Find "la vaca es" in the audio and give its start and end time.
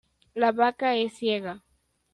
0.33-1.13